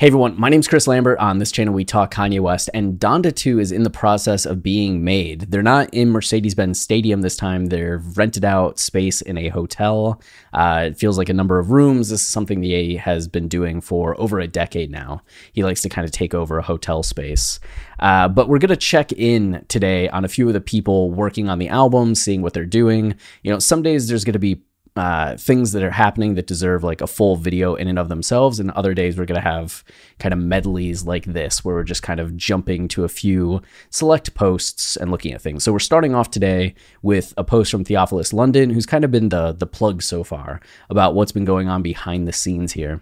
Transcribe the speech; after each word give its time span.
Hey 0.00 0.06
everyone, 0.06 0.40
my 0.40 0.48
name's 0.48 0.66
Chris 0.66 0.86
Lambert. 0.86 1.18
On 1.18 1.36
this 1.36 1.52
channel, 1.52 1.74
we 1.74 1.84
talk 1.84 2.14
Kanye 2.14 2.40
West, 2.40 2.70
and 2.72 2.98
Donda 2.98 3.36
2 3.36 3.58
is 3.60 3.70
in 3.70 3.82
the 3.82 3.90
process 3.90 4.46
of 4.46 4.62
being 4.62 5.04
made. 5.04 5.42
They're 5.50 5.62
not 5.62 5.92
in 5.92 6.08
Mercedes 6.08 6.54
Benz 6.54 6.80
Stadium 6.80 7.20
this 7.20 7.36
time, 7.36 7.66
they're 7.66 7.98
rented 7.98 8.42
out 8.42 8.78
space 8.78 9.20
in 9.20 9.36
a 9.36 9.50
hotel. 9.50 10.18
Uh, 10.54 10.84
it 10.86 10.96
feels 10.96 11.18
like 11.18 11.28
a 11.28 11.34
number 11.34 11.58
of 11.58 11.70
rooms. 11.70 12.08
This 12.08 12.22
is 12.22 12.26
something 12.26 12.62
the 12.62 12.72
A 12.72 12.96
has 12.96 13.28
been 13.28 13.46
doing 13.46 13.82
for 13.82 14.18
over 14.18 14.40
a 14.40 14.48
decade 14.48 14.90
now. 14.90 15.20
He 15.52 15.64
likes 15.64 15.82
to 15.82 15.90
kind 15.90 16.06
of 16.06 16.12
take 16.12 16.32
over 16.32 16.56
a 16.56 16.62
hotel 16.62 17.02
space. 17.02 17.60
Uh, 17.98 18.26
but 18.26 18.48
we're 18.48 18.56
going 18.56 18.70
to 18.70 18.76
check 18.78 19.12
in 19.12 19.66
today 19.68 20.08
on 20.08 20.24
a 20.24 20.28
few 20.28 20.48
of 20.48 20.54
the 20.54 20.62
people 20.62 21.10
working 21.10 21.50
on 21.50 21.58
the 21.58 21.68
album, 21.68 22.14
seeing 22.14 22.40
what 22.40 22.54
they're 22.54 22.64
doing. 22.64 23.16
You 23.42 23.52
know, 23.52 23.58
some 23.58 23.82
days 23.82 24.08
there's 24.08 24.24
going 24.24 24.32
to 24.32 24.38
be 24.38 24.62
uh, 24.96 25.36
things 25.36 25.72
that 25.72 25.82
are 25.82 25.90
happening 25.90 26.34
that 26.34 26.46
deserve 26.46 26.82
like 26.82 27.00
a 27.00 27.06
full 27.06 27.36
video 27.36 27.74
in 27.74 27.88
and 27.88 27.98
of 27.98 28.08
themselves. 28.08 28.58
And 28.58 28.70
other 28.72 28.92
days 28.92 29.16
we're 29.16 29.24
going 29.24 29.40
to 29.40 29.48
have 29.48 29.84
kind 30.18 30.32
of 30.32 30.38
medleys 30.40 31.04
like 31.04 31.24
this, 31.24 31.64
where 31.64 31.74
we're 31.74 31.84
just 31.84 32.02
kind 32.02 32.20
of 32.20 32.36
jumping 32.36 32.88
to 32.88 33.04
a 33.04 33.08
few 33.08 33.62
select 33.90 34.34
posts 34.34 34.96
and 34.96 35.10
looking 35.10 35.32
at 35.32 35.40
things. 35.40 35.64
So 35.64 35.72
we're 35.72 35.78
starting 35.78 36.14
off 36.14 36.30
today 36.30 36.74
with 37.02 37.32
a 37.36 37.44
post 37.44 37.70
from 37.70 37.84
Theophilus 37.84 38.32
London, 38.32 38.70
who's 38.70 38.86
kind 38.86 39.04
of 39.04 39.10
been 39.10 39.28
the 39.28 39.52
the 39.52 39.66
plug 39.66 40.02
so 40.02 40.24
far 40.24 40.60
about 40.88 41.14
what's 41.14 41.32
been 41.32 41.44
going 41.44 41.68
on 41.68 41.82
behind 41.82 42.26
the 42.26 42.32
scenes 42.32 42.72
here. 42.72 43.00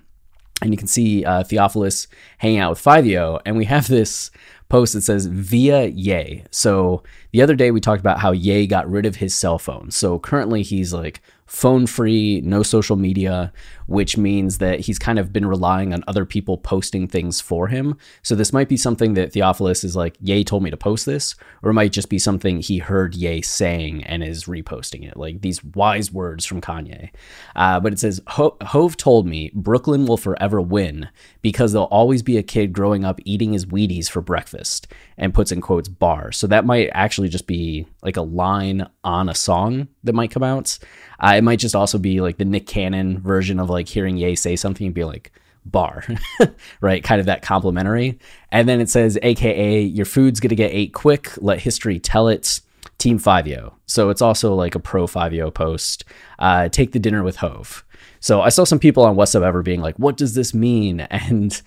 And 0.61 0.73
you 0.73 0.77
can 0.77 0.89
see 0.89 1.25
uh, 1.25 1.45
Theophilus 1.45 2.09
hanging 2.39 2.59
out 2.59 2.71
with 2.71 2.83
Fivio, 2.83 3.41
and 3.47 3.57
we 3.57 3.65
have 3.67 3.87
this 3.87 4.33
post 4.69 4.93
that 4.93 5.03
says 5.03 5.27
via 5.27 5.87
Ye. 5.87 6.45
So 6.51 7.03
the 7.33 7.43
other 7.43 7.55
day 7.55 7.71
we 7.71 7.81
talked 7.81 8.01
about 8.01 8.19
how 8.19 8.33
Ye 8.33 8.67
got 8.67 8.91
rid 8.91 9.07
of 9.07 9.17
his 9.17 9.35
cell 9.35 9.59
phone. 9.59 9.91
So 9.91 10.19
currently 10.19 10.63
he's 10.63 10.93
like 10.93 11.23
phone 11.49 11.87
free, 11.87 12.43
no 12.43 12.63
social 12.63 12.95
media, 12.95 13.53
which 13.87 14.19
means 14.19 14.59
that 14.59 14.81
he's 14.81 14.99
kind 14.99 15.19
of 15.19 15.33
been 15.33 15.47
relying 15.47 15.95
on 15.95 16.05
other 16.07 16.27
people 16.27 16.59
posting 16.59 17.09
things 17.09 17.41
for 17.41 17.69
him. 17.69 17.97
So 18.23 18.35
this 18.35 18.53
might 18.53 18.69
be 18.69 18.77
something 18.77 19.15
that 19.15 19.33
Theophilus 19.33 19.83
is 19.83 19.97
like, 19.97 20.17
Ye 20.21 20.45
told 20.45 20.63
me 20.63 20.71
to 20.71 20.77
post 20.77 21.07
this, 21.07 21.35
or 21.63 21.71
it 21.71 21.75
might 21.75 21.93
just 21.93 22.11
be 22.11 22.19
something 22.19 22.61
he 22.61 22.79
heard 22.79 23.15
Ye 23.15 23.41
saying 23.41 24.05
and 24.05 24.23
is 24.23 24.45
reposting 24.45 25.09
it, 25.09 25.17
like 25.17 25.41
these 25.41 25.65
wise 25.65 26.13
words 26.13 26.45
from 26.45 26.61
Kanye. 26.61 27.11
Uh, 27.57 27.81
but 27.81 27.95
it 27.95 27.99
says, 27.99 28.21
Hove 28.29 28.97
told 28.99 29.27
me 29.27 29.51
Brooklyn 29.55 30.05
will 30.05 30.19
forever 30.19 30.61
win 30.61 31.09
because 31.41 31.73
there'll 31.73 31.87
always 31.87 32.23
be 32.23 32.37
a 32.37 32.43
kid 32.43 32.75
growing 32.75 33.07
up 33.07 33.21
eating 33.25 33.55
his 33.55 33.65
Wheaties 33.65 34.11
for 34.11 34.21
breakfast 34.21 34.87
and 35.17 35.33
puts 35.33 35.51
in 35.51 35.63
quotes 35.63 35.89
bar. 35.89 36.31
So 36.31 36.47
that 36.47 36.67
might 36.67 36.91
actually 36.93 37.31
just 37.31 37.47
be 37.47 37.87
like 38.03 38.17
a 38.17 38.23
line 38.23 38.89
on 39.03 39.29
a 39.29 39.35
song 39.35 39.89
that 40.05 40.15
might 40.15 40.31
come 40.31 40.43
out. 40.43 40.79
Uh, 41.21 41.35
it 41.37 41.43
might 41.43 41.59
just 41.59 41.75
also 41.75 41.99
be 41.99 42.21
like 42.21 42.39
the 42.39 42.45
Nick 42.45 42.67
Cannon 42.67 43.21
version 43.21 43.59
of 43.59 43.71
like 43.71 43.89
hearing 43.89 44.17
Ye 44.17 44.37
say 44.37 44.57
something 44.57 44.87
and 44.87 44.95
be 44.95 45.05
like, 45.05 45.33
bar, 45.65 46.05
right? 46.81 47.03
Kind 47.03 47.21
of 47.21 47.27
that 47.27 47.43
complimentary. 47.43 48.19
And 48.51 48.69
then 48.69 48.81
it 48.81 48.89
says, 48.89 49.19
AKA, 49.23 49.83
your 49.83 50.07
food's 50.07 50.41
to 50.41 50.57
get 50.57 50.73
ate 50.73 50.95
quick. 50.95 51.33
Let 51.39 51.61
history 51.61 51.99
tell 51.99 52.29
it. 52.29 52.61
Team 52.99 53.19
Fivio. 53.19 53.75
So 53.87 54.11
it's 54.11 54.23
also 54.23 54.55
like 54.55 54.75
a 54.75 54.81
pro 54.81 55.07
Fivio 55.07 55.55
post. 55.55 56.05
Uh, 56.39 56.69
take 56.69 56.93
the 56.93 56.99
dinner 56.99 57.23
with 57.23 57.37
Hove. 57.37 57.85
So 58.21 58.41
I 58.41 58.49
saw 58.49 58.65
some 58.65 58.81
people 58.81 59.05
on 59.05 59.17
WestSubEver 59.17 59.63
being 59.63 59.81
like, 59.81 59.97
what 59.97 60.17
does 60.17 60.35
this 60.35 60.53
mean? 60.53 61.07
And 61.11 61.61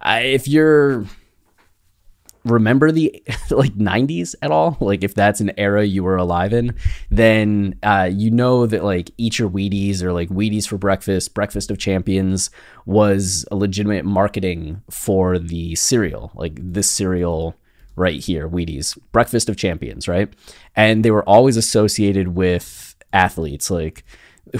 uh, 0.00 0.20
if 0.22 0.46
you're 0.46 1.04
remember 2.44 2.90
the 2.90 3.22
like 3.50 3.74
90s 3.74 4.34
at 4.42 4.50
all 4.50 4.76
like 4.80 5.02
if 5.02 5.14
that's 5.14 5.40
an 5.40 5.52
era 5.58 5.84
you 5.84 6.02
were 6.02 6.16
alive 6.16 6.52
in 6.52 6.74
then 7.10 7.74
uh, 7.82 8.08
you 8.10 8.30
know 8.30 8.66
that 8.66 8.84
like 8.84 9.10
eat 9.18 9.38
your 9.38 9.48
wheaties 9.48 10.02
or 10.02 10.12
like 10.12 10.28
wheaties 10.28 10.66
for 10.66 10.78
breakfast 10.78 11.34
breakfast 11.34 11.70
of 11.70 11.78
champions 11.78 12.50
was 12.86 13.44
a 13.50 13.56
legitimate 13.56 14.04
marketing 14.04 14.82
for 14.90 15.38
the 15.38 15.74
cereal 15.74 16.30
like 16.34 16.58
this 16.60 16.90
cereal 16.90 17.54
right 17.96 18.20
here 18.20 18.48
wheaties 18.48 18.96
breakfast 19.12 19.48
of 19.48 19.56
champions 19.56 20.06
right 20.06 20.32
and 20.76 21.04
they 21.04 21.10
were 21.10 21.28
always 21.28 21.56
associated 21.56 22.28
with 22.28 22.94
athletes 23.12 23.70
like 23.70 24.04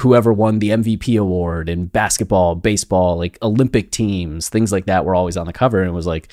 whoever 0.00 0.32
won 0.32 0.58
the 0.58 0.70
MVP 0.70 1.18
award 1.18 1.68
in 1.68 1.86
basketball, 1.86 2.54
baseball, 2.54 3.16
like 3.16 3.38
Olympic 3.42 3.90
teams, 3.90 4.48
things 4.48 4.72
like 4.72 4.86
that 4.86 5.04
were 5.04 5.14
always 5.14 5.36
on 5.36 5.46
the 5.46 5.52
cover. 5.52 5.80
And 5.80 5.88
it 5.88 5.92
was 5.92 6.06
like, 6.06 6.30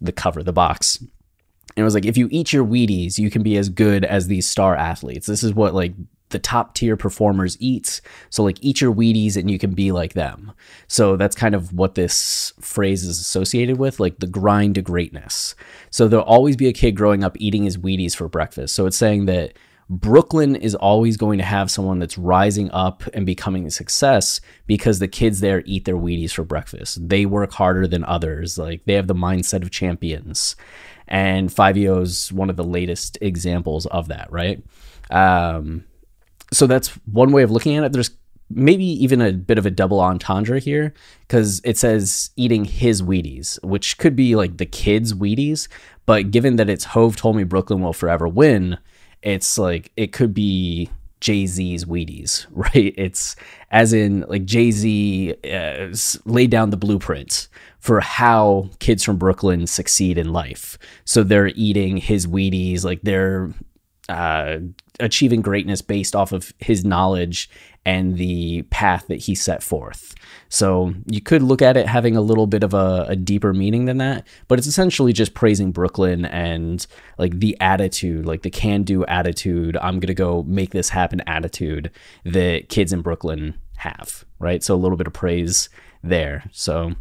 the 0.00 0.12
cover, 0.12 0.42
the 0.42 0.52
box. 0.52 0.98
And 0.98 1.82
it 1.82 1.84
was 1.84 1.94
like, 1.94 2.06
if 2.06 2.16
you 2.16 2.28
eat 2.30 2.52
your 2.52 2.64
Wheaties, 2.64 3.18
you 3.18 3.30
can 3.30 3.42
be 3.42 3.56
as 3.56 3.68
good 3.68 4.04
as 4.04 4.28
these 4.28 4.48
star 4.48 4.74
athletes. 4.74 5.26
This 5.26 5.42
is 5.42 5.52
what 5.52 5.74
like 5.74 5.92
the 6.30 6.38
top 6.38 6.74
tier 6.74 6.96
performers 6.96 7.56
eat. 7.60 8.00
So 8.30 8.42
like 8.42 8.58
eat 8.60 8.80
your 8.80 8.92
Wheaties 8.92 9.36
and 9.36 9.50
you 9.50 9.58
can 9.58 9.74
be 9.74 9.92
like 9.92 10.14
them. 10.14 10.52
So 10.88 11.16
that's 11.16 11.36
kind 11.36 11.54
of 11.54 11.72
what 11.72 11.94
this 11.94 12.52
phrase 12.60 13.04
is 13.04 13.20
associated 13.20 13.78
with, 13.78 14.00
like 14.00 14.18
the 14.18 14.26
grind 14.26 14.74
to 14.76 14.82
greatness. 14.82 15.54
So 15.90 16.08
there'll 16.08 16.24
always 16.24 16.56
be 16.56 16.68
a 16.68 16.72
kid 16.72 16.92
growing 16.92 17.22
up 17.22 17.36
eating 17.38 17.64
his 17.64 17.76
Wheaties 17.76 18.16
for 18.16 18.28
breakfast. 18.28 18.74
So 18.74 18.86
it's 18.86 18.96
saying 18.96 19.26
that 19.26 19.52
Brooklyn 19.88 20.56
is 20.56 20.74
always 20.74 21.16
going 21.16 21.38
to 21.38 21.44
have 21.44 21.70
someone 21.70 22.00
that's 22.00 22.18
rising 22.18 22.70
up 22.72 23.04
and 23.14 23.24
becoming 23.24 23.66
a 23.66 23.70
success 23.70 24.40
because 24.66 24.98
the 24.98 25.06
kids 25.06 25.40
there 25.40 25.62
eat 25.64 25.84
their 25.84 25.96
Wheaties 25.96 26.32
for 26.32 26.42
breakfast. 26.42 27.08
They 27.08 27.24
work 27.24 27.52
harder 27.52 27.86
than 27.86 28.04
others. 28.04 28.58
Like 28.58 28.84
they 28.84 28.94
have 28.94 29.06
the 29.06 29.14
mindset 29.14 29.62
of 29.62 29.70
champions. 29.70 30.56
And 31.06 31.52
Five 31.52 31.76
is 31.76 32.32
one 32.32 32.50
of 32.50 32.56
the 32.56 32.64
latest 32.64 33.16
examples 33.20 33.86
of 33.86 34.08
that, 34.08 34.30
right? 34.32 34.60
Um, 35.10 35.84
so 36.52 36.66
that's 36.66 36.88
one 37.06 37.30
way 37.30 37.44
of 37.44 37.52
looking 37.52 37.76
at 37.76 37.84
it. 37.84 37.92
There's 37.92 38.10
maybe 38.50 38.84
even 38.84 39.20
a 39.20 39.32
bit 39.32 39.58
of 39.58 39.66
a 39.66 39.70
double 39.70 40.00
entendre 40.00 40.58
here 40.58 40.94
because 41.20 41.60
it 41.64 41.78
says 41.78 42.30
eating 42.36 42.64
his 42.64 43.02
Wheaties, 43.02 43.62
which 43.64 43.98
could 43.98 44.16
be 44.16 44.34
like 44.34 44.56
the 44.56 44.66
kids' 44.66 45.14
Wheaties. 45.14 45.68
But 46.06 46.32
given 46.32 46.56
that 46.56 46.70
it's 46.70 46.84
Hove 46.86 47.16
told 47.16 47.36
me 47.36 47.44
Brooklyn 47.44 47.82
will 47.82 47.92
forever 47.92 48.26
win, 48.26 48.78
it's 49.22 49.58
like 49.58 49.92
it 49.96 50.12
could 50.12 50.34
be 50.34 50.90
Jay 51.20 51.46
Z's 51.46 51.84
Wheaties, 51.84 52.46
right? 52.50 52.94
It's 52.96 53.36
as 53.70 53.92
in 53.92 54.24
like 54.28 54.44
Jay 54.44 54.70
Z 54.70 55.34
uh, 55.50 55.94
laid 56.24 56.50
down 56.50 56.70
the 56.70 56.76
blueprint 56.76 57.48
for 57.78 58.00
how 58.00 58.70
kids 58.80 59.02
from 59.02 59.16
Brooklyn 59.16 59.66
succeed 59.66 60.18
in 60.18 60.32
life. 60.32 60.78
So 61.04 61.22
they're 61.22 61.48
eating 61.48 61.96
his 61.96 62.26
Wheaties, 62.26 62.84
like 62.84 63.00
they're 63.02 63.52
uh, 64.08 64.58
achieving 65.00 65.42
greatness 65.42 65.82
based 65.82 66.14
off 66.14 66.32
of 66.32 66.52
his 66.58 66.84
knowledge 66.84 67.50
and 67.84 68.16
the 68.16 68.62
path 68.62 69.06
that 69.06 69.16
he 69.16 69.34
set 69.34 69.62
forth. 69.62 70.14
So 70.48 70.92
you 71.06 71.20
could 71.20 71.42
look 71.42 71.62
at 71.62 71.76
it 71.76 71.86
having 71.86 72.16
a 72.16 72.20
little 72.20 72.46
bit 72.46 72.64
of 72.64 72.74
a, 72.74 73.06
a, 73.08 73.16
deeper 73.16 73.52
meaning 73.52 73.84
than 73.84 73.98
that, 73.98 74.26
but 74.48 74.58
it's 74.58 74.66
essentially 74.66 75.12
just 75.12 75.34
praising 75.34 75.70
Brooklyn 75.70 76.24
and 76.24 76.84
like 77.16 77.38
the 77.38 77.56
attitude, 77.60 78.26
like 78.26 78.42
the 78.42 78.50
can 78.50 78.82
do 78.82 79.04
attitude, 79.06 79.76
I'm 79.76 80.00
going 80.00 80.08
to 80.08 80.14
go 80.14 80.42
make 80.44 80.70
this 80.70 80.88
happen 80.88 81.20
attitude 81.28 81.90
that 82.24 82.68
kids 82.68 82.92
in 82.92 83.02
Brooklyn 83.02 83.54
have, 83.76 84.24
right? 84.40 84.64
So 84.64 84.74
a 84.74 84.76
little 84.76 84.96
bit 84.96 85.06
of 85.06 85.12
praise 85.12 85.68
there. 86.02 86.44
So 86.52 86.92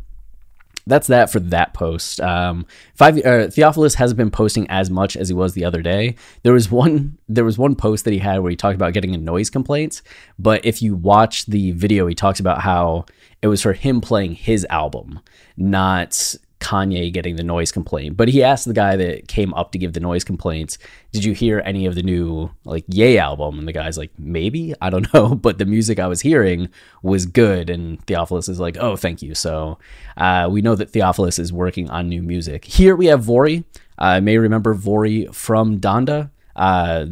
that's 0.88 1.08
that 1.08 1.32
for 1.32 1.40
that 1.40 1.74
post. 1.74 2.22
Um, 2.22 2.66
five 2.94 3.18
uh, 3.26 3.48
Theophilus 3.48 3.96
hasn't 3.96 4.18
been 4.18 4.32
posting 4.32 4.70
as 4.70 4.90
much 4.90 5.18
as 5.18 5.30
he 5.30 5.34
was 5.34 5.54
the 5.54 5.66
other 5.66 5.82
day. 5.82 6.16
There 6.44 6.54
was 6.54 6.70
one 6.70 7.18
there 7.28 7.46
was 7.46 7.58
one 7.58 7.76
post 7.76 8.06
that 8.06 8.12
he 8.12 8.20
had 8.20 8.40
where 8.40 8.50
he 8.50 8.56
talked 8.56 8.76
about 8.76 8.94
getting 8.94 9.16
a 9.16 9.18
noise 9.18 9.50
complaint, 9.50 10.02
but 10.38 10.66
if 10.66 10.82
you 10.82 10.96
watch 10.96 11.46
the 11.46 11.72
video, 11.72 12.08
he 12.08 12.16
talks 12.16 12.40
about 12.40 12.62
how 12.62 13.06
it 13.42 13.48
was 13.48 13.62
for 13.62 13.74
him 13.74 14.02
playing 14.02 14.36
his 14.36 14.66
album, 14.70 15.20
not 15.58 16.36
Kanye 16.66 17.14
getting 17.14 17.36
the 17.36 17.44
noise 17.44 17.72
complaint. 17.72 18.18
But 18.18 18.28
he 18.28 18.42
asked 18.42 18.66
the 18.66 18.74
guy 18.74 18.96
that 18.96 19.28
came 19.28 19.54
up 19.54 19.72
to 19.72 19.78
give 19.78 19.94
the 19.94 20.00
noise 20.00 20.24
complaints, 20.24 20.80
"Did 21.12 21.24
you 21.24 21.34
hear 21.34 21.62
any 21.64 21.86
of 21.86 21.94
the 21.94 22.02
new 22.02 22.50
like 22.64 22.86
Ye 22.88 23.20
album?" 23.20 23.60
And 23.60 23.68
the 23.68 23.72
guy's 23.72 24.00
like, 24.00 24.12
"Maybe, 24.18 24.74
I 24.82 24.90
don't 24.90 25.12
know, 25.14 25.36
but 25.36 25.60
the 25.60 25.66
music 25.66 26.00
I 26.00 26.08
was 26.08 26.22
hearing 26.22 26.70
was 27.04 27.28
good." 27.28 27.70
And 27.70 28.04
Theophilus 28.08 28.50
is 28.50 28.60
like, 28.60 28.78
"Oh, 28.78 28.96
thank 28.96 29.22
you." 29.22 29.36
So 29.36 29.78
uh, 30.18 30.48
we 30.52 30.64
know 30.64 30.74
that 30.74 30.90
Theophilus 30.90 31.38
is 31.38 31.54
working 31.54 31.90
on 31.92 32.10
new 32.10 32.24
music. 32.24 32.66
Here 32.66 32.96
we 32.96 33.06
have 33.08 33.24
Vory. 33.24 33.64
I 34.00 34.18
uh, 34.18 34.22
may 34.22 34.40
remember 34.40 34.74
Vory 34.74 35.34
from 35.34 35.80
Donda. 35.80 36.32
Uh, 36.56 37.06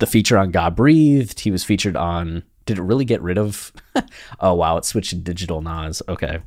the 0.00 0.06
feature 0.06 0.38
on 0.38 0.50
God 0.50 0.74
Breathed. 0.74 1.40
He 1.40 1.52
was 1.52 1.62
featured 1.62 1.96
on. 1.96 2.42
Did 2.66 2.78
it 2.78 2.82
really 2.82 3.04
get 3.04 3.22
rid 3.22 3.38
of? 3.38 3.72
oh 4.40 4.54
wow, 4.54 4.76
it 4.76 4.84
switched 4.84 5.10
to 5.10 5.16
digital 5.16 5.62
Nas. 5.62 6.02
Okay. 6.08 6.40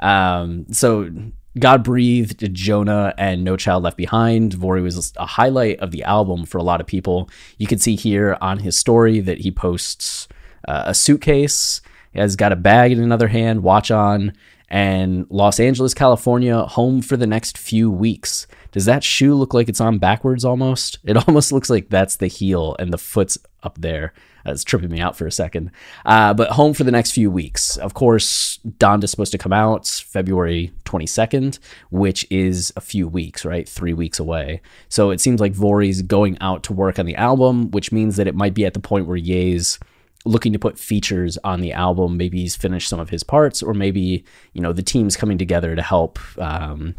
Um, 0.00 0.66
so 0.70 1.10
God 1.58 1.84
breathed 1.84 2.52
Jonah 2.52 3.14
and 3.16 3.44
No 3.44 3.56
Child 3.56 3.84
Left 3.84 3.96
Behind. 3.96 4.52
Vory 4.52 4.82
was 4.82 5.12
a 5.16 5.26
highlight 5.26 5.78
of 5.78 5.92
the 5.92 6.02
album 6.02 6.44
for 6.44 6.58
a 6.58 6.62
lot 6.62 6.80
of 6.80 6.86
people. 6.86 7.30
You 7.58 7.66
can 7.66 7.78
see 7.78 7.94
here 7.94 8.36
on 8.40 8.58
his 8.58 8.76
story 8.76 9.20
that 9.20 9.38
he 9.38 9.50
posts 9.52 10.26
uh, 10.66 10.84
a 10.86 10.94
suitcase, 10.94 11.80
has 12.14 12.36
got 12.36 12.52
a 12.52 12.56
bag 12.56 12.92
in 12.92 13.02
another 13.02 13.28
hand, 13.28 13.62
watch 13.62 13.90
on, 13.90 14.32
and 14.68 15.26
Los 15.30 15.60
Angeles, 15.60 15.94
California, 15.94 16.62
home 16.62 17.02
for 17.02 17.16
the 17.16 17.26
next 17.26 17.58
few 17.58 17.90
weeks. 17.90 18.46
Does 18.72 18.86
that 18.86 19.04
shoe 19.04 19.34
look 19.34 19.54
like 19.54 19.68
it's 19.68 19.80
on 19.80 19.98
backwards 19.98 20.44
almost? 20.44 20.98
It 21.04 21.16
almost 21.28 21.52
looks 21.52 21.70
like 21.70 21.90
that's 21.90 22.16
the 22.16 22.26
heel 22.26 22.74
and 22.78 22.92
the 22.92 22.98
foot's 22.98 23.38
up 23.62 23.78
there. 23.80 24.12
That's 24.44 24.64
tripping 24.64 24.90
me 24.90 25.00
out 25.00 25.16
for 25.16 25.26
a 25.26 25.32
second. 25.32 25.70
Uh, 26.04 26.34
but 26.34 26.50
home 26.50 26.74
for 26.74 26.84
the 26.84 26.90
next 26.90 27.12
few 27.12 27.30
weeks. 27.30 27.76
Of 27.76 27.94
course, 27.94 28.58
Donda's 28.78 29.10
supposed 29.10 29.32
to 29.32 29.38
come 29.38 29.52
out 29.52 29.86
February 29.86 30.72
22nd, 30.84 31.58
which 31.90 32.26
is 32.30 32.72
a 32.76 32.80
few 32.80 33.06
weeks, 33.06 33.44
right? 33.44 33.68
Three 33.68 33.94
weeks 33.94 34.18
away. 34.18 34.60
So 34.88 35.10
it 35.10 35.20
seems 35.20 35.40
like 35.40 35.52
Vory's 35.52 36.02
going 36.02 36.36
out 36.40 36.62
to 36.64 36.72
work 36.72 36.98
on 36.98 37.06
the 37.06 37.16
album, 37.16 37.70
which 37.70 37.92
means 37.92 38.16
that 38.16 38.26
it 38.26 38.34
might 38.34 38.54
be 38.54 38.66
at 38.66 38.74
the 38.74 38.80
point 38.80 39.06
where 39.06 39.16
Ye's 39.16 39.78
looking 40.24 40.52
to 40.52 40.58
put 40.58 40.78
features 40.78 41.38
on 41.44 41.60
the 41.60 41.72
album. 41.72 42.16
Maybe 42.16 42.40
he's 42.40 42.56
finished 42.56 42.88
some 42.88 43.00
of 43.00 43.10
his 43.10 43.22
parts, 43.22 43.62
or 43.62 43.74
maybe, 43.74 44.24
you 44.52 44.60
know, 44.60 44.72
the 44.72 44.82
team's 44.82 45.16
coming 45.16 45.38
together 45.38 45.76
to 45.76 45.82
help 45.82 46.18
um, 46.38 46.94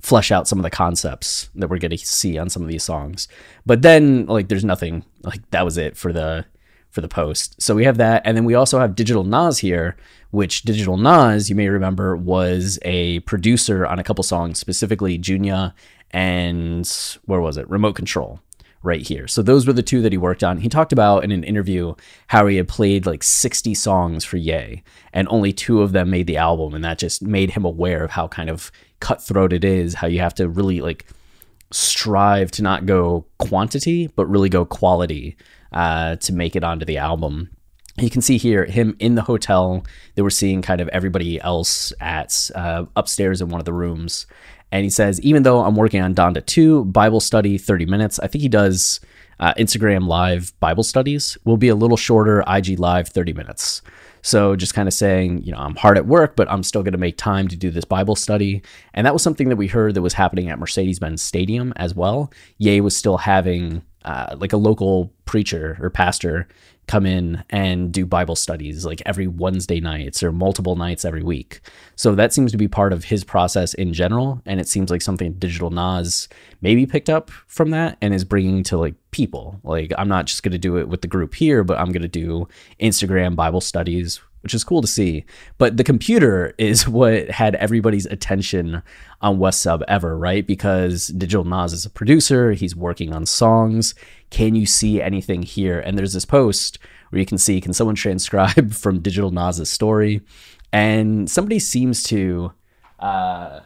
flesh 0.00 0.30
out 0.30 0.48
some 0.48 0.58
of 0.58 0.62
the 0.62 0.70
concepts 0.70 1.50
that 1.54 1.68
we're 1.68 1.78
going 1.78 1.90
to 1.90 1.98
see 1.98 2.38
on 2.38 2.48
some 2.48 2.62
of 2.62 2.68
these 2.68 2.84
songs. 2.84 3.28
But 3.64 3.82
then 3.82 4.26
like 4.26 4.48
there's 4.48 4.64
nothing 4.64 5.04
like 5.22 5.48
that 5.50 5.64
was 5.64 5.78
it 5.78 5.96
for 5.96 6.12
the 6.12 6.44
for 6.90 7.00
the 7.00 7.08
post. 7.08 7.60
So 7.60 7.74
we 7.74 7.84
have 7.84 7.98
that 7.98 8.22
and 8.24 8.36
then 8.36 8.44
we 8.44 8.54
also 8.54 8.78
have 8.78 8.94
Digital 8.94 9.24
Nas 9.24 9.58
here, 9.58 9.96
which 10.30 10.62
Digital 10.62 10.96
Nas, 10.96 11.50
you 11.50 11.56
may 11.56 11.68
remember 11.68 12.16
was 12.16 12.78
a 12.82 13.20
producer 13.20 13.86
on 13.86 13.98
a 13.98 14.04
couple 14.04 14.22
songs, 14.22 14.58
specifically 14.58 15.18
Junya 15.18 15.72
and 16.12 16.88
where 17.24 17.40
was 17.40 17.56
it? 17.56 17.68
Remote 17.68 17.96
Control 17.96 18.40
right 18.86 19.06
here. 19.06 19.26
So 19.26 19.42
those 19.42 19.66
were 19.66 19.72
the 19.72 19.82
two 19.82 20.00
that 20.02 20.12
he 20.12 20.18
worked 20.18 20.44
on. 20.44 20.58
He 20.58 20.68
talked 20.68 20.92
about 20.92 21.24
in 21.24 21.32
an 21.32 21.44
interview 21.44 21.94
how 22.28 22.46
he 22.46 22.56
had 22.56 22.68
played 22.68 23.04
like 23.04 23.22
60 23.22 23.74
songs 23.74 24.24
for 24.24 24.36
Ye 24.36 24.82
and 25.12 25.28
only 25.28 25.52
two 25.52 25.82
of 25.82 25.92
them 25.92 26.08
made 26.08 26.26
the 26.26 26.36
album 26.36 26.72
and 26.72 26.84
that 26.84 26.98
just 26.98 27.20
made 27.20 27.50
him 27.50 27.64
aware 27.64 28.04
of 28.04 28.12
how 28.12 28.28
kind 28.28 28.48
of 28.48 28.70
cutthroat 29.00 29.52
it 29.52 29.64
is, 29.64 29.94
how 29.94 30.06
you 30.06 30.20
have 30.20 30.34
to 30.36 30.48
really 30.48 30.80
like 30.80 31.06
strive 31.72 32.50
to 32.52 32.62
not 32.62 32.86
go 32.86 33.26
quantity 33.38 34.06
but 34.06 34.26
really 34.26 34.48
go 34.48 34.64
quality 34.64 35.36
uh, 35.72 36.16
to 36.16 36.32
make 36.32 36.54
it 36.54 36.64
onto 36.64 36.86
the 36.86 36.96
album. 36.96 37.50
You 37.98 38.10
can 38.10 38.20
see 38.20 38.36
here 38.36 38.66
him 38.66 38.94
in 38.98 39.14
the 39.14 39.22
hotel. 39.22 39.84
They 40.14 40.22
were 40.22 40.30
seeing 40.30 40.60
kind 40.60 40.82
of 40.82 40.88
everybody 40.88 41.40
else 41.40 41.94
at 41.98 42.50
uh, 42.54 42.84
upstairs 42.94 43.40
in 43.40 43.48
one 43.48 43.60
of 43.60 43.64
the 43.64 43.72
rooms, 43.72 44.26
and 44.76 44.84
he 44.84 44.90
says, 44.90 45.18
even 45.22 45.42
though 45.42 45.60
I'm 45.60 45.74
working 45.74 46.02
on 46.02 46.14
Donda 46.14 46.44
2, 46.44 46.84
Bible 46.84 47.20
study 47.20 47.56
30 47.56 47.86
minutes, 47.86 48.18
I 48.18 48.26
think 48.26 48.42
he 48.42 48.48
does 48.48 49.00
uh, 49.40 49.54
Instagram 49.54 50.06
live 50.06 50.52
Bible 50.60 50.82
studies, 50.82 51.38
will 51.46 51.56
be 51.56 51.68
a 51.68 51.74
little 51.74 51.96
shorter, 51.96 52.44
IG 52.46 52.78
live 52.78 53.08
30 53.08 53.32
minutes. 53.32 53.80
So 54.20 54.54
just 54.54 54.74
kind 54.74 54.86
of 54.86 54.92
saying, 54.92 55.44
you 55.44 55.52
know, 55.52 55.58
I'm 55.58 55.76
hard 55.76 55.96
at 55.96 56.06
work, 56.06 56.36
but 56.36 56.50
I'm 56.50 56.62
still 56.62 56.82
going 56.82 56.92
to 56.92 56.98
make 56.98 57.16
time 57.16 57.48
to 57.48 57.56
do 57.56 57.70
this 57.70 57.86
Bible 57.86 58.16
study. 58.16 58.60
And 58.92 59.06
that 59.06 59.14
was 59.14 59.22
something 59.22 59.48
that 59.48 59.56
we 59.56 59.66
heard 59.66 59.94
that 59.94 60.02
was 60.02 60.12
happening 60.12 60.50
at 60.50 60.58
Mercedes 60.58 60.98
Benz 60.98 61.22
Stadium 61.22 61.72
as 61.76 61.94
well. 61.94 62.30
Ye 62.58 62.82
was 62.82 62.94
still 62.94 63.16
having 63.16 63.82
uh, 64.04 64.36
like 64.38 64.52
a 64.52 64.58
local 64.58 65.10
preacher 65.24 65.78
or 65.80 65.88
pastor 65.88 66.48
come 66.86 67.04
in 67.04 67.42
and 67.50 67.92
do 67.92 68.06
Bible 68.06 68.36
studies 68.36 68.84
like 68.84 69.02
every 69.04 69.26
Wednesday 69.26 69.80
nights 69.80 70.22
or 70.22 70.30
multiple 70.30 70.76
nights 70.76 71.04
every 71.04 71.22
week. 71.22 71.60
So 71.96 72.14
that 72.14 72.32
seems 72.32 72.52
to 72.52 72.58
be 72.58 72.68
part 72.68 72.92
of 72.92 73.04
his 73.04 73.24
process 73.24 73.74
in 73.74 73.92
general. 73.92 74.40
And 74.46 74.60
it 74.60 74.68
seems 74.68 74.90
like 74.90 75.02
something 75.02 75.32
Digital 75.34 75.70
Nas 75.70 76.28
maybe 76.60 76.86
picked 76.86 77.10
up 77.10 77.30
from 77.46 77.70
that 77.70 77.98
and 78.00 78.14
is 78.14 78.24
bringing 78.24 78.62
to 78.64 78.78
like 78.78 78.94
people. 79.10 79.60
Like, 79.64 79.92
I'm 79.98 80.08
not 80.08 80.26
just 80.26 80.42
going 80.42 80.52
to 80.52 80.58
do 80.58 80.76
it 80.76 80.88
with 80.88 81.02
the 81.02 81.08
group 81.08 81.34
here, 81.34 81.64
but 81.64 81.78
I'm 81.78 81.90
going 81.92 82.02
to 82.02 82.08
do 82.08 82.48
Instagram 82.80 83.34
Bible 83.34 83.60
studies 83.60 84.20
which 84.46 84.54
is 84.54 84.62
cool 84.62 84.80
to 84.80 84.86
see. 84.86 85.24
But 85.58 85.76
the 85.76 85.82
computer 85.82 86.54
is 86.56 86.86
what 86.88 87.28
had 87.30 87.56
everybody's 87.56 88.06
attention 88.06 88.80
on 89.20 89.38
WestSubEver, 89.38 90.16
right? 90.16 90.46
Because 90.46 91.08
Digital 91.08 91.42
Nas 91.42 91.72
is 91.72 91.84
a 91.84 91.90
producer, 91.90 92.52
he's 92.52 92.76
working 92.76 93.12
on 93.12 93.26
songs. 93.26 93.96
Can 94.30 94.54
you 94.54 94.64
see 94.64 95.02
anything 95.02 95.42
here? 95.42 95.80
And 95.80 95.98
there's 95.98 96.12
this 96.12 96.24
post 96.24 96.78
where 97.10 97.18
you 97.18 97.26
can 97.26 97.38
see 97.38 97.60
can 97.60 97.72
someone 97.72 97.96
transcribe 98.06 98.72
from 98.72 99.00
Digital 99.00 99.32
Nas's 99.32 99.68
story? 99.68 100.20
And 100.72 101.28
somebody 101.28 101.58
seems 101.58 102.04
to. 102.04 102.52
Uh, 103.00 103.60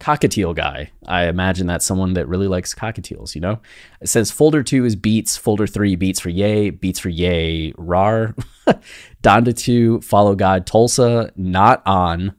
cockatiel 0.00 0.54
guy. 0.54 0.90
I 1.06 1.26
imagine 1.26 1.66
that's 1.66 1.84
someone 1.84 2.14
that 2.14 2.28
really 2.28 2.46
likes 2.46 2.74
cockatiels, 2.74 3.34
you 3.34 3.40
know? 3.40 3.60
It 4.00 4.08
says 4.08 4.30
folder 4.30 4.62
two 4.62 4.84
is 4.84 4.96
beats, 4.96 5.36
folder 5.36 5.66
three 5.66 5.96
beats 5.96 6.20
for 6.20 6.30
yay, 6.30 6.70
beats 6.70 7.00
for 7.00 7.08
yay, 7.08 7.72
rar. 7.76 8.34
Donda 9.22 9.56
2, 9.56 10.00
Follow 10.00 10.34
God, 10.34 10.66
Tulsa, 10.66 11.32
Not 11.36 11.82
On, 11.86 12.34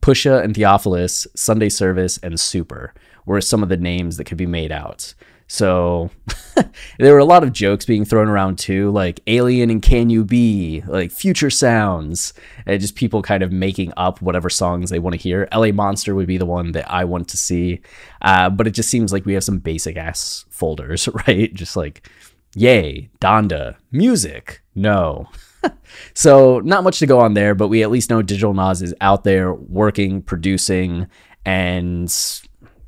Pusha 0.00 0.42
and 0.42 0.54
Theophilus, 0.54 1.26
Sunday 1.34 1.68
Service, 1.68 2.18
and 2.18 2.38
Super 2.38 2.94
were 3.26 3.40
some 3.40 3.62
of 3.62 3.68
the 3.68 3.76
names 3.76 4.16
that 4.16 4.24
could 4.24 4.38
be 4.38 4.46
made 4.46 4.72
out. 4.72 5.14
So 5.48 6.10
there 6.98 7.14
were 7.14 7.18
a 7.18 7.24
lot 7.24 7.42
of 7.42 7.52
jokes 7.52 7.86
being 7.86 8.04
thrown 8.04 8.28
around 8.28 8.58
too, 8.58 8.90
like 8.90 9.20
Alien 9.26 9.70
and 9.70 9.80
Can 9.80 10.10
You 10.10 10.24
Be, 10.24 10.82
like 10.86 11.10
Future 11.10 11.50
Sounds, 11.50 12.34
and 12.66 12.80
just 12.80 12.94
people 12.94 13.22
kind 13.22 13.42
of 13.42 13.50
making 13.50 13.92
up 13.96 14.20
whatever 14.20 14.50
songs 14.50 14.90
they 14.90 14.98
want 14.98 15.14
to 15.14 15.20
hear. 15.20 15.48
LA 15.52 15.72
Monster 15.72 16.14
would 16.14 16.26
be 16.26 16.36
the 16.36 16.46
one 16.46 16.72
that 16.72 16.90
I 16.90 17.04
want 17.04 17.28
to 17.28 17.38
see. 17.38 17.80
Uh, 18.20 18.50
but 18.50 18.66
it 18.66 18.72
just 18.72 18.90
seems 18.90 19.10
like 19.10 19.24
we 19.24 19.32
have 19.34 19.44
some 19.44 19.58
basic 19.58 19.96
ass 19.96 20.44
folders, 20.50 21.08
right? 21.26 21.52
Just 21.54 21.76
like, 21.76 22.08
yay, 22.54 23.08
Donda, 23.20 23.76
music, 23.90 24.62
no. 24.78 25.28
so 26.14 26.60
not 26.60 26.84
much 26.84 26.98
to 27.00 27.06
go 27.06 27.20
on 27.20 27.34
there, 27.34 27.54
but 27.54 27.68
we 27.68 27.82
at 27.82 27.90
least 27.90 28.10
know 28.10 28.22
Digital 28.22 28.54
Nas 28.54 28.82
is 28.82 28.94
out 29.00 29.24
there 29.24 29.52
working, 29.52 30.22
producing, 30.22 31.06
and 31.44 32.12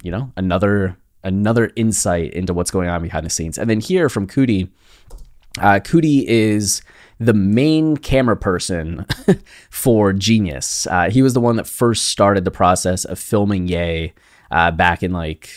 you 0.02 0.10
know, 0.10 0.32
another 0.36 0.96
another 1.22 1.70
insight 1.76 2.32
into 2.32 2.54
what's 2.54 2.70
going 2.70 2.88
on 2.88 3.02
behind 3.02 3.26
the 3.26 3.30
scenes. 3.30 3.58
And 3.58 3.68
then 3.68 3.80
here 3.80 4.08
from 4.08 4.26
Coodie, 4.26 4.70
uh, 5.58 5.80
Coodie 5.80 6.24
is 6.24 6.82
the 7.18 7.34
main 7.34 7.98
camera 7.98 8.36
person 8.36 9.04
for 9.70 10.12
Jeen-Yuhs. 10.12 10.86
Uh, 10.90 11.10
he 11.10 11.20
was 11.20 11.34
the 11.34 11.40
one 11.40 11.56
that 11.56 11.66
first 11.66 12.08
started 12.08 12.44
the 12.44 12.50
process 12.50 13.04
of 13.04 13.18
filming 13.18 13.68
Ye 13.68 14.14
uh, 14.50 14.70
back 14.70 15.02
in 15.02 15.12
like, 15.12 15.50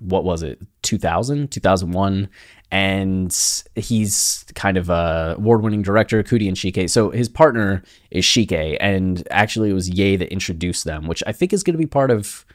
what 0.00 0.24
was 0.24 0.42
it, 0.42 0.60
2000, 0.82 1.50
2001. 1.50 2.28
And 2.72 3.36
he's 3.76 4.46
kind 4.54 4.78
of 4.78 4.88
a 4.88 5.34
award-winning 5.36 5.82
director, 5.82 6.22
Coodie 6.22 6.48
and 6.48 6.56
Chike. 6.56 6.88
So 6.88 7.10
his 7.10 7.28
partner 7.28 7.82
is 8.10 8.24
Chike, 8.24 8.78
and 8.80 9.28
actually 9.30 9.68
it 9.68 9.74
was 9.74 9.90
Ye 9.90 10.16
that 10.16 10.32
introduced 10.32 10.84
them, 10.84 11.06
which 11.06 11.22
I 11.26 11.32
think 11.32 11.52
is 11.52 11.62
going 11.62 11.74
to 11.74 11.78
be 11.78 11.86
part 11.86 12.10
of 12.10 12.46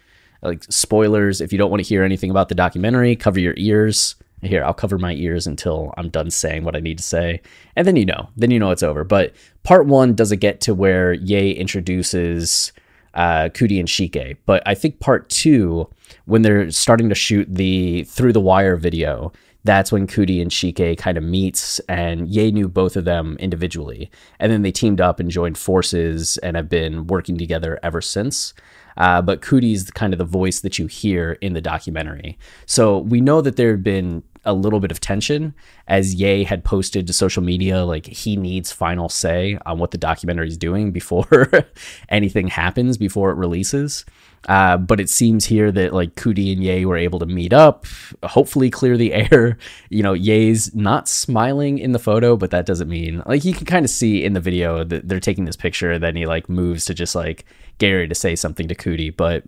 like 0.42 0.64
spoilers. 0.70 1.40
If 1.40 1.52
you 1.52 1.60
don't 1.60 1.70
want 1.70 1.84
to 1.84 1.88
hear 1.88 2.04
anything 2.04 2.32
about 2.32 2.50
the 2.50 2.56
documentary, 2.56 3.16
cover 3.16 3.40
your 3.40 3.54
ears. 3.58 4.16
Here, 4.42 4.64
I'll 4.64 4.74
cover 4.74 4.98
my 4.98 5.14
ears 5.14 5.46
until 5.46 5.94
I'm 5.98 6.10
done 6.10 6.32
saying 6.32 6.64
what 6.64 6.76
I 6.76 6.80
need 6.80 6.98
to 6.98 7.04
say. 7.04 7.42
And 7.76 7.88
then 7.88 7.96
you 7.96 8.06
know, 8.06 8.30
then 8.36 8.50
you 8.50 8.58
know 8.58 8.72
it's 8.72 8.84
over. 8.84 9.04
But 9.04 9.36
part 9.62 9.86
one 9.86 10.16
doesn't 10.16 10.42
get 10.42 10.62
to 10.62 10.74
where 10.74 11.14
Ye 11.14 11.52
introduces 11.52 12.72
uh, 13.14 13.50
and 13.52 13.88
Chike. 13.88 14.38
But 14.48 14.64
I 14.66 14.74
think 14.74 15.00
part 15.00 15.30
two, 15.30 15.90
when 16.26 16.42
they're 16.42 16.72
starting 16.72 17.10
to 17.10 17.16
shoot 17.16 17.48
the 17.50 18.04
Through 18.04 18.34
the 18.34 18.40
Wire 18.40 18.78
video, 18.78 19.32
that's 19.64 19.92
when 19.92 20.08
Coodie 20.08 20.42
and 20.42 20.52
Chike 20.52 20.98
kind 20.98 21.18
of 21.18 21.24
meets, 21.24 21.80
and 21.90 22.28
Ye 22.30 22.52
knew 22.52 22.68
both 22.68 22.96
of 22.96 23.06
them 23.06 23.36
individually. 23.40 24.10
And 24.40 24.52
then 24.52 24.62
they 24.62 24.72
teamed 24.72 25.02
up 25.02 25.20
and 25.20 25.30
joined 25.30 25.58
forces 25.58 26.38
and 26.38 26.56
have 26.56 26.70
been 26.70 27.08
working 27.08 27.38
together 27.38 27.80
ever 27.84 28.02
since. 28.02 28.54
Uh, 28.98 29.22
but 29.22 29.42
Coodie's 29.42 29.92
kind 29.92 30.14
of 30.14 30.18
the 30.18 30.26
voice 30.26 30.62
that 30.62 30.80
you 30.80 30.88
hear 30.88 31.34
in 31.34 31.54
the 31.54 31.62
documentary. 31.62 32.38
So 32.66 33.00
we 33.00 33.22
know 33.22 33.42
that 33.42 33.56
there 33.56 33.72
had 33.72 33.84
been 33.84 34.24
a 34.46 34.54
little 34.54 34.80
bit 34.80 34.92
of 34.92 35.00
tension 35.00 35.54
as 35.88 36.16
Ye 36.16 36.46
had 36.46 36.64
posted 36.64 37.06
to 37.06 37.14
social 37.14 37.44
media 37.44 37.84
like 37.84 38.08
he 38.08 38.38
needs 38.38 38.72
final 38.72 39.10
say 39.10 39.60
on 39.66 39.78
what 39.78 39.92
the 39.92 39.98
documentary 39.98 40.48
is 40.48 40.58
doing 40.58 40.92
before 40.92 41.50
anything 42.10 42.48
happens 42.48 42.98
before 42.98 43.30
it 43.32 43.36
releases. 43.36 44.06
Uh, 44.48 44.78
but 44.78 45.00
it 45.00 45.10
seems 45.10 45.46
here 45.46 45.72
that 45.72 45.94
like 45.94 46.16
Coodie 46.16 46.54
and 46.54 46.64
Ye 46.64 46.86
were 46.86 46.98
able 46.98 47.20
to 47.20 47.26
meet 47.26 47.52
up, 47.52 47.86
hopefully 48.24 48.70
clear 48.70 48.98
the 48.98 49.14
air. 49.32 49.58
You 49.90 50.04
know, 50.04 50.14
Ye's 50.14 50.74
not 50.74 51.08
smiling 51.08 51.80
in 51.80 51.92
the 51.92 52.00
photo, 52.00 52.38
but 52.38 52.52
that 52.52 52.66
doesn't 52.66 52.90
mean 52.90 53.22
like 53.26 53.44
you 53.44 53.54
can 53.54 53.66
kind 53.66 53.84
of 53.86 53.92
see 53.92 54.24
in 54.24 54.34
the 54.34 54.40
video 54.40 54.84
that 54.84 55.08
they're 55.08 55.20
taking 55.20 55.46
this 55.46 55.58
picture. 55.58 56.00
Then 56.00 56.16
he 56.16 56.26
like 56.26 56.50
moves 56.50 56.86
to 56.86 56.94
just 56.94 57.16
like 57.16 57.46
Gary 57.78 58.08
to 58.08 58.16
say 58.16 58.36
something 58.36 58.68
to 58.68 58.76
Coodie, 58.76 59.16
but 59.16 59.44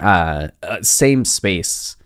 uh, 0.00 0.48
uh, 0.62 0.82
same 0.82 1.24
space 1.24 1.96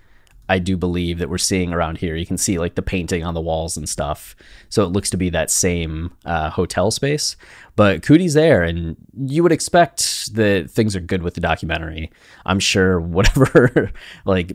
I 0.49 0.59
do 0.59 0.77
believe 0.77 1.19
that 1.19 1.31
we're 1.31 1.39
seeing 1.39 1.73
around 1.73 1.99
here. 1.99 2.17
You 2.17 2.27
can 2.27 2.37
see 2.37 2.59
like 2.59 2.75
the 2.75 2.83
painting 2.83 3.25
on 3.25 3.35
the 3.35 3.41
walls 3.41 3.77
and 3.77 3.89
stuff. 3.89 4.37
So 4.69 4.85
it 4.85 4.89
looks 4.89 5.11
to 5.11 5.17
be 5.17 5.31
that 5.31 5.51
same 5.51 6.13
uh, 6.25 6.51
hotel 6.51 6.91
space. 6.91 7.37
But 7.77 8.03
Coodie's 8.03 8.35
there, 8.35 8.63
and 8.63 8.97
you 9.17 9.43
would 9.43 9.53
expect 9.53 10.35
that 10.35 10.71
things 10.71 10.95
are 10.95 11.01
good 11.01 11.23
with 11.23 11.35
the 11.35 11.41
documentary. 11.41 12.11
I'm 12.45 12.61
sure 12.61 13.01
whatever 13.15 13.91
like 14.25 14.53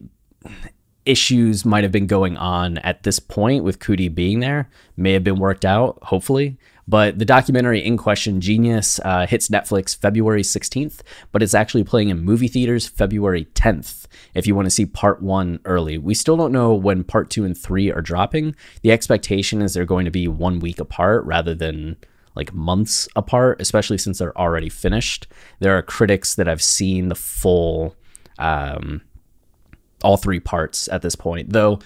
issues 1.06 1.66
might 1.66 1.84
have 1.84 1.92
been 1.92 2.08
going 2.08 2.38
on 2.38 2.78
at 2.80 3.04
this 3.04 3.20
point 3.20 3.64
with 3.64 3.80
Cootie 3.80 4.10
being 4.10 4.42
there 4.42 4.70
may 4.96 5.14
have 5.14 5.24
been 5.24 5.40
worked 5.40 5.66
out, 5.66 5.98
hopefully. 6.04 6.58
But 6.90 7.20
the 7.20 7.26
documentary 7.26 7.86
in 7.86 7.98
question, 7.98 8.42
Jeen-Yuhs, 8.42 9.00
uh, 9.06 9.28
hits 9.28 9.50
Netflix 9.50 9.96
February 9.96 10.42
16th, 10.42 11.02
but 11.32 11.44
it's 11.44 11.54
actually 11.54 11.84
playing 11.84 12.10
in 12.10 12.26
movie 12.26 12.48
theaters 12.48 12.88
February 12.88 13.46
10th 13.54 14.08
if 14.34 14.48
you 14.48 14.56
want 14.56 14.66
to 14.66 14.72
see 14.72 14.88
part 14.88 15.22
one 15.22 15.60
early. 15.66 16.00
We 16.00 16.16
still 16.16 16.36
don't 16.36 16.52
know 16.52 16.74
when 16.74 17.04
part 17.04 17.30
two 17.30 17.46
and 17.46 17.56
three 17.56 17.92
are 17.92 18.02
dropping. 18.02 18.56
The 18.82 18.92
expectation 18.92 19.62
is 19.62 19.76
they're 19.76 19.86
going 19.86 20.06
to 20.06 20.12
be 20.12 20.28
one 20.28 20.60
week 20.60 20.80
apart 20.80 21.26
rather 21.26 21.54
than 21.54 21.96
like 22.36 22.56
months 22.56 23.08
apart, 23.16 23.62
especially 23.62 24.00
since 24.00 24.18
they're 24.18 24.36
already 24.36 24.70
finished. 24.70 25.28
There 25.60 25.78
are 25.78 25.84
critics 25.84 26.34
that 26.36 26.48
have 26.48 26.62
seen 26.62 27.10
the 27.10 27.16
full. 27.16 27.96
Um, 28.40 29.04
all 30.02 30.18
three 30.18 30.40
parts 30.40 30.88
at 30.90 31.02
this 31.02 31.16
point. 31.16 31.52
Though 31.52 31.80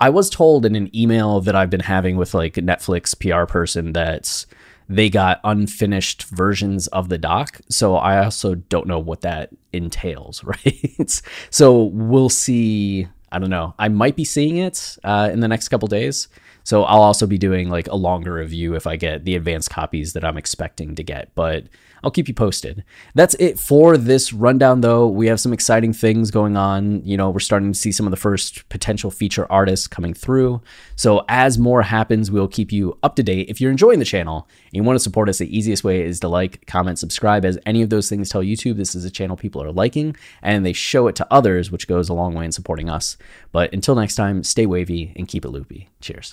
I 0.00 0.08
was 0.08 0.30
told 0.30 0.64
in 0.64 0.74
an 0.74 0.94
email 0.96 1.40
that 1.42 1.54
I've 1.54 1.70
been 1.70 1.80
having 1.80 2.16
with 2.16 2.32
like 2.34 2.56
a 2.56 2.62
Netflix 2.62 3.14
PR 3.18 3.50
person 3.50 3.92
that 3.92 4.46
they 4.88 5.08
got 5.08 5.40
unfinished 5.44 6.24
versions 6.24 6.88
of 6.88 7.08
the 7.10 7.18
doc. 7.18 7.60
So 7.68 7.94
I 7.96 8.24
also 8.24 8.56
don't 8.56 8.86
know 8.86 8.98
what 8.98 9.20
that 9.20 9.50
entails, 9.72 10.42
right? 10.44 11.22
so 11.50 11.84
we'll 11.84 12.28
see. 12.30 13.06
I 13.30 13.38
don't 13.38 13.50
know. 13.50 13.74
I 13.78 13.88
might 13.88 14.16
be 14.16 14.24
seeing 14.24 14.56
it 14.56 14.96
uh, 15.04 15.30
in 15.32 15.40
the 15.40 15.48
next 15.48 15.68
couple 15.68 15.86
days. 15.86 16.28
So 16.70 16.84
I'll 16.84 17.02
also 17.02 17.26
be 17.26 17.36
doing 17.36 17.68
like 17.68 17.88
a 17.88 17.96
longer 17.96 18.34
review 18.34 18.76
if 18.76 18.86
I 18.86 18.94
get 18.94 19.24
the 19.24 19.34
advanced 19.34 19.70
copies 19.70 20.12
that 20.12 20.24
I'm 20.24 20.36
expecting 20.36 20.94
to 20.94 21.02
get. 21.02 21.34
But 21.34 21.64
I'll 22.04 22.12
keep 22.12 22.28
you 22.28 22.34
posted. 22.34 22.84
That's 23.12 23.34
it 23.40 23.58
for 23.58 23.96
this 23.96 24.32
rundown, 24.32 24.80
though. 24.80 25.08
We 25.08 25.26
have 25.26 25.40
some 25.40 25.52
exciting 25.52 25.92
things 25.92 26.30
going 26.30 26.56
on. 26.56 27.04
You 27.04 27.16
know, 27.16 27.28
we're 27.28 27.40
starting 27.40 27.72
to 27.72 27.78
see 27.78 27.90
some 27.90 28.06
of 28.06 28.12
the 28.12 28.16
first 28.16 28.68
potential 28.68 29.10
feature 29.10 29.50
artists 29.50 29.88
coming 29.88 30.14
through. 30.14 30.62
So, 30.94 31.24
as 31.28 31.58
more 31.58 31.82
happens, 31.82 32.30
we'll 32.30 32.46
keep 32.46 32.70
you 32.70 32.96
up 33.02 33.16
to 33.16 33.24
date. 33.24 33.48
If 33.48 33.60
you're 33.60 33.72
enjoying 33.72 33.98
the 33.98 34.04
channel 34.04 34.46
and 34.66 34.74
you 34.74 34.84
want 34.84 34.94
to 34.94 35.02
support 35.02 35.28
us, 35.28 35.38
the 35.38 35.58
easiest 35.58 35.82
way 35.82 36.04
is 36.04 36.20
to 36.20 36.28
like, 36.28 36.64
comment, 36.66 37.00
subscribe, 37.00 37.44
as 37.44 37.58
any 37.66 37.82
of 37.82 37.90
those 37.90 38.08
things 38.08 38.28
tell 38.28 38.44
YouTube 38.44 38.76
this 38.76 38.94
is 38.94 39.04
a 39.04 39.10
channel 39.10 39.36
people 39.36 39.60
are 39.60 39.72
liking 39.72 40.14
and 40.40 40.64
they 40.64 40.72
show 40.72 41.08
it 41.08 41.16
to 41.16 41.26
others, 41.32 41.72
which 41.72 41.88
goes 41.88 42.08
a 42.08 42.14
long 42.14 42.32
way 42.32 42.44
in 42.44 42.52
supporting 42.52 42.88
us. 42.88 43.16
But 43.50 43.72
until 43.72 43.96
next 43.96 44.14
time, 44.14 44.44
stay 44.44 44.66
wavy 44.66 45.12
and 45.16 45.26
keep 45.26 45.44
it 45.44 45.48
loopy. 45.48 45.88
Cheers. 46.00 46.32